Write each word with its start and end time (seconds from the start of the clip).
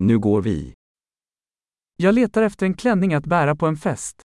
Nu 0.00 0.18
går 0.18 0.42
vi. 0.42 0.74
Jag 1.96 2.14
letar 2.14 2.42
efter 2.42 2.66
en 2.66 2.74
klänning 2.74 3.14
att 3.14 3.26
bära 3.26 3.56
på 3.56 3.66
en 3.66 3.76
fest. 3.76 4.22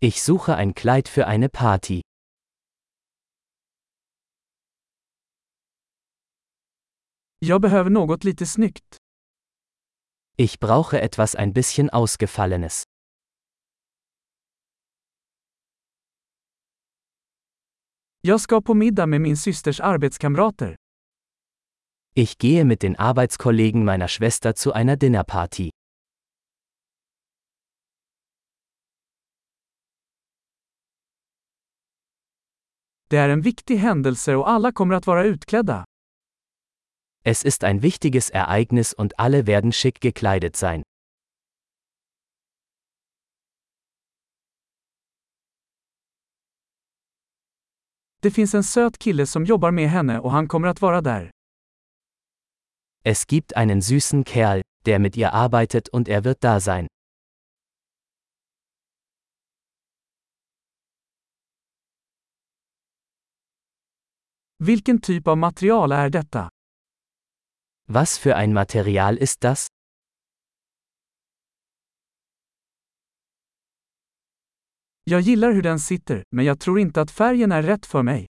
Ich 0.00 0.20
suche 0.22 0.54
ein 0.54 0.74
Kleid 0.74 1.08
für 1.08 1.24
eine 1.26 1.48
Party. 1.48 2.00
Jag 7.38 7.60
behöver 7.60 7.90
något 7.90 8.24
lite 8.24 8.46
snyggt. 8.46 8.96
Ich 10.36 10.58
brauche 10.60 10.98
etwas 10.98 11.34
ein 11.34 11.52
bisschen 11.52 11.90
Ausgefallenes. 11.90 12.82
Jag 18.20 18.40
ska 18.40 18.60
på 18.62 18.74
middag 18.74 19.06
med 19.06 19.20
min 19.20 19.36
systers 19.36 19.80
arbetskamrater. 19.80 20.76
Ich 22.14 22.38
gehe 22.38 22.64
mit 22.64 22.82
den 22.82 22.96
Arbeitskollegen 22.96 23.84
meiner 23.84 24.08
Schwester 24.08 24.54
zu 24.54 24.72
einer 24.72 24.96
Dinnerparty. 24.96 25.70
Det 33.10 33.16
är 33.16 33.28
en 33.28 33.40
viktig 33.40 33.76
händelse 33.76 34.36
och 34.36 34.50
alla 34.50 34.72
kommer 34.72 34.94
att 34.94 35.06
vara 35.06 35.24
utklädda. 35.24 35.84
Es 37.24 37.44
ist 37.44 37.64
ein 37.64 37.82
wichtiges 37.82 38.30
Ereignis 38.30 38.92
und 38.92 39.12
alle 39.18 39.46
werden 39.46 39.72
schick 39.72 40.00
gekleidet 40.00 40.56
sein. 40.56 40.82
Det 48.22 48.30
finns 48.30 48.54
en 48.54 48.64
söt 48.64 48.98
kille 48.98 49.26
som 49.26 49.44
jobbar 49.44 49.70
med 49.70 49.90
henne 49.90 50.20
och 50.20 50.32
han 50.32 50.48
kommer 50.48 50.68
att 50.68 50.80
vara 50.80 51.00
där. 51.00 51.30
Es 53.10 53.26
gibt 53.26 53.56
einen 53.56 53.80
süßen 53.80 54.22
Kerl, 54.22 54.60
der 54.84 54.98
mit 54.98 55.16
ihr 55.16 55.32
arbeitet 55.32 55.88
und 55.88 56.08
er 56.08 56.24
wird 56.24 56.44
da 56.44 56.60
sein. 56.60 56.86
Vilken 64.58 65.00
typ 65.00 65.26
av 65.26 65.38
material 65.38 65.92
är 65.92 66.10
detta? 66.10 66.50
Was 67.88 68.18
für 68.18 68.36
ein 68.36 68.52
Material 68.52 69.16
ist 69.16 69.42
das? 69.42 69.66
Jag 75.04 75.20
gillar 75.20 75.52
hur 75.52 75.62
den 75.62 75.78
sitter, 75.80 76.22
men 76.30 76.44
jag 76.44 76.60
tror 76.60 76.78
inte 76.80 77.00
att 77.00 77.10
färgen 77.10 77.52
är 77.52 77.62
rätt 77.62 77.86
för 77.86 78.02
mig. 78.02 78.26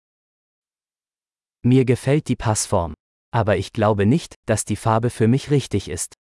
Mir 1.62 1.84
gefällt 1.84 2.26
die 2.26 2.36
Passform. 2.36 2.94
Aber 3.34 3.56
ich 3.56 3.72
glaube 3.72 4.06
nicht, 4.06 4.36
dass 4.46 4.64
die 4.64 4.76
Farbe 4.76 5.10
für 5.10 5.26
mich 5.26 5.50
richtig 5.50 5.88
ist. 5.88 6.14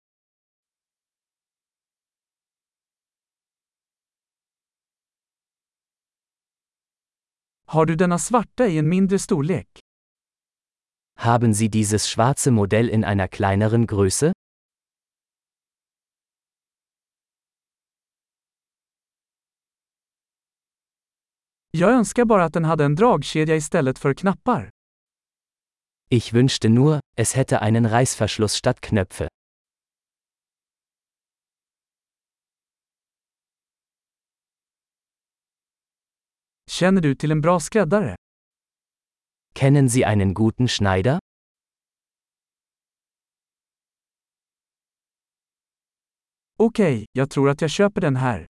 Har 7.67 7.85
du 7.85 7.95
denna 7.95 8.17
svarta 8.17 8.65
i 8.65 8.77
en 8.77 8.87
mindre 8.87 9.19
storlek? 9.19 9.67
Haben 11.19 11.53
Sie 11.53 11.69
dieses 11.69 12.09
schwarze 12.09 12.49
Modell 12.51 12.89
in 12.89 13.03
einer 13.03 13.27
kleineren 13.27 13.85
Größe? 13.85 14.31
Jag 21.71 21.91
önskar 21.91 22.25
bara 22.25 22.45
att 22.45 22.53
den 22.53 22.65
hade 22.65 22.83
en 22.85 22.95
dragkedja 22.95 23.55
istället 23.55 23.99
för 23.99 24.13
knappar. 24.13 24.69
Ich 26.09 26.33
wünschte 26.33 26.69
nur, 26.69 26.99
es 27.15 27.35
hätte 27.35 27.61
einen 27.61 27.85
Reißverschluss 27.85 28.57
statt 28.57 28.81
Knöpfe. 28.81 29.27
Känner 36.67 37.01
du 37.01 37.15
till 37.15 37.31
en 37.31 37.41
bra 37.41 37.59
skräddare? 37.59 38.15
Kennen 39.55 39.87
Sie 39.89 40.05
einen 40.05 40.33
guten 40.33 40.67
Schneider? 40.67 41.19
Okej, 46.57 47.05
jag 47.11 47.29
tror 47.29 47.49
att 47.49 47.61
jag 47.61 47.69
köper 47.71 48.01
den 48.01 48.15
här. 48.15 48.45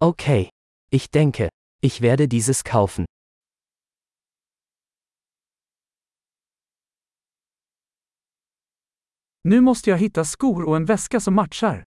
Okay. 0.00 0.48
Ich 0.92 1.10
denke, 1.10 1.48
ich 1.82 2.00
werde 2.00 2.26
dieses 2.26 2.64
kaufen. 2.64 3.04
Nu 9.42 9.60
måste 9.60 9.90
jag 9.90 9.98
hitta 9.98 10.24
skor 10.24 10.62
och 10.64 10.76
en 10.76 10.84
väska 10.84 11.20
som 11.20 11.34
matchar. 11.34 11.84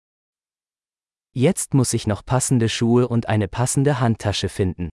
Jetzt 1.36 1.74
muss 1.74 1.94
ich 1.94 2.08
noch 2.08 2.25
passende 2.25 2.69
Schuhe 2.69 3.08
und 3.08 3.25
eine 3.25 3.47
passende 3.47 3.94
Handtasche 3.94 4.50
finden. 4.50 4.90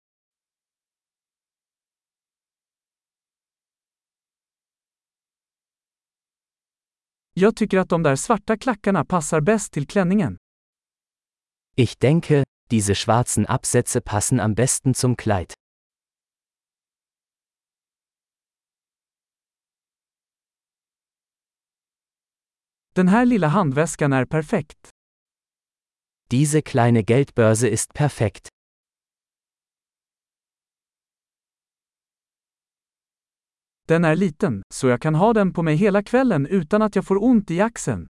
Jag 7.34 7.56
tycker 7.56 7.78
att 7.78 7.88
de 7.88 8.02
där 8.02 8.16
svarta 8.16 8.56
klackarna 8.56 9.04
passar 9.04 9.40
bäst 9.40 9.72
till 9.72 9.86
klänningen. 9.86 10.36
Ich 11.76 11.98
denke, 11.98 12.44
diese 12.70 12.94
schwarzen 12.94 13.46
Absätze 13.46 14.00
passen 14.00 14.40
am 14.40 14.54
besten 14.54 14.94
zum 14.94 15.16
Kleid. 15.16 15.54
Den 22.92 23.08
här 23.08 23.26
lilla 23.26 23.48
handväskan 23.48 24.12
är 24.12 24.24
perfekt. 24.24 24.88
Diese 26.30 26.62
kleine 26.62 27.02
Geldbörse 27.02 27.68
ist 27.68 27.92
perfekt. 27.94 28.48
Den 33.88 34.04
är 34.04 34.16
liten, 34.16 34.62
så 34.74 34.88
jag 34.88 35.00
kan 35.02 35.14
ha 35.14 35.32
den 35.32 35.52
på 35.52 35.62
mig 35.62 35.76
hela 35.76 36.02
kvällen 36.02 36.46
utan 36.46 36.82
att 36.82 36.96
jag 36.96 37.06
får 37.06 37.24
ont 37.24 37.50
i 37.50 37.60
axeln. 37.60 38.06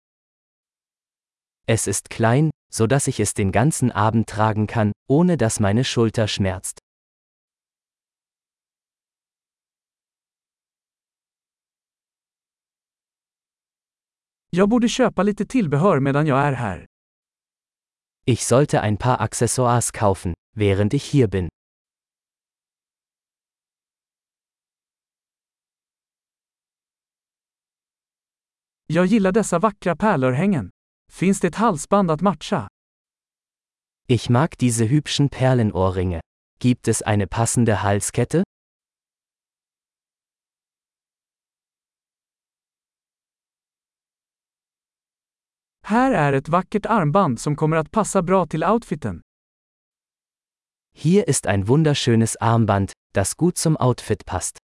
Es 1.66 1.88
ist 1.88 2.08
klein, 2.08 2.50
so 2.72 2.86
dass 2.86 3.08
ich 3.08 3.20
es 3.20 3.34
den 3.34 3.52
ganzen 3.52 3.92
Abend 3.92 4.28
tragen 4.28 4.66
kann, 4.66 4.92
ohne 5.08 5.36
dass 5.36 5.60
meine 5.60 5.84
Schulter 5.84 6.26
schmerzt. 6.26 6.78
Jag 14.56 14.68
borde 14.68 14.88
köpa 14.88 15.22
lite 15.22 15.46
tillbehör 15.46 16.00
medan 16.00 16.26
jag 16.26 16.38
är 16.38 16.52
här. 16.52 16.86
Ich 18.26 18.42
sollte 18.42 18.80
ein 18.80 18.96
paar 18.96 19.20
Accessoires 19.20 19.90
kaufen, 19.90 20.34
während 20.56 20.94
ich 20.94 21.12
hier 21.12 21.26
bin. 21.26 21.48
Jag 28.86 29.06
gillar 29.06 29.32
dessa 29.32 29.58
vackra 29.58 29.96
pärlörhängen. 29.96 30.70
Finns 31.12 31.40
det 31.40 31.48
ett 31.48 31.54
halsband 31.54 32.10
att 32.10 32.20
matcha? 32.20 32.68
Ich 34.08 34.30
mag 34.30 34.54
diese 34.58 34.84
hübschen 34.84 35.28
Perlenohrringe. 35.28 36.20
Gibt 36.58 36.88
es 36.88 37.02
eine 37.02 37.26
passende 37.26 37.74
Halskette? 37.74 38.44
Här 45.88 46.12
är 46.12 46.32
ett 46.32 46.48
vackert 46.48 46.86
armband 46.86 47.40
som 47.40 47.56
kommer 47.56 47.76
att 47.76 47.90
passa 47.90 48.22
bra 48.22 48.46
till 48.46 48.64
outfiten. 48.64 49.20
Hier 50.94 51.30
ist 51.30 51.46
ein 51.46 51.64
wunderschönes 51.64 52.36
Armband, 52.40 52.92
das 53.14 53.36
gut 53.36 53.58
zum 53.58 53.76
Outfit 53.80 54.24
passt. 54.24 54.58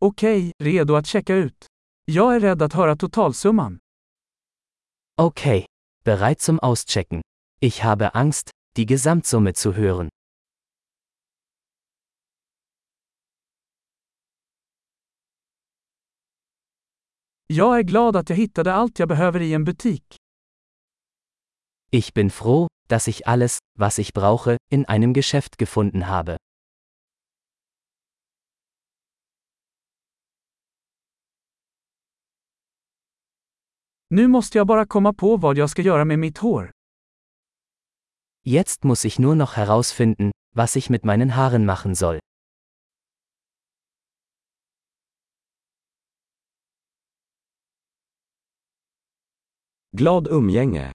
Okej, 0.00 0.52
redo 0.58 0.94
att 0.94 1.06
checka 1.06 1.34
ut. 1.34 1.66
Jag 2.04 2.34
är 2.34 2.40
rädd 2.40 2.62
att 2.62 2.72
höra 2.72 2.96
totalsumman. 2.96 3.78
Okay. 5.20 5.64
Bereit 6.04 6.40
zum 6.40 6.58
Auschecken. 6.62 7.22
Ich 7.60 7.84
habe 7.84 8.08
Angst, 8.14 8.50
die 8.76 8.86
Gesamtsumme 8.86 9.52
zu 9.52 9.72
hören. 9.72 10.08
Jag 17.52 17.78
är 17.78 17.82
glad 17.82 18.16
att 18.16 18.30
jag 18.30 18.36
hittade 18.36 18.72
allt 18.74 18.98
jag 18.98 19.08
behöver 19.08 19.40
i 19.40 19.54
en 19.54 19.64
butik. 19.64 20.16
Ich 21.90 22.14
bin 22.14 22.30
froh, 22.30 22.66
dass 22.88 23.08
ich 23.08 23.26
alles, 23.26 23.58
was 23.78 23.98
ich 23.98 24.12
brauche, 24.12 24.56
in 24.72 24.84
einem 24.84 25.12
Geschäft 25.12 25.56
gefunden 25.58 26.02
habe. 26.02 26.36
Nu 34.10 34.28
måste 34.28 34.58
jag 34.58 34.66
bara 34.66 34.86
komma 34.86 35.12
på 35.12 35.36
vad 35.36 35.58
jag 35.58 35.70
ska 35.70 35.82
göra 35.82 36.04
med 36.04 36.18
mitt 36.18 36.38
hår. 36.38 36.70
Jetzt 38.44 38.84
muss 38.84 39.04
ich 39.04 39.18
nur 39.18 39.34
noch 39.34 39.56
herausfinden, 39.56 40.30
was 40.56 40.76
ich 40.76 40.90
mit 40.90 41.04
meinen 41.04 41.30
Haaren 41.30 41.66
machen 41.66 41.96
soll. 41.96 42.18
Glad 50.00 50.28
umgänge. 50.28 50.92